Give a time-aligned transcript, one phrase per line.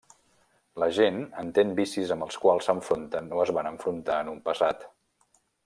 [0.83, 4.89] La gent entén vicis amb els quals s'enfronten o es van enfrontar en un passat.